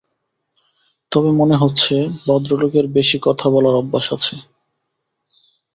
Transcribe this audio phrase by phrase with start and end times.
[1.11, 1.95] তবে মনে হচ্ছে,
[2.25, 4.35] ভদ্রলোকের বেশি কথা বলার অভ্যাস আছে।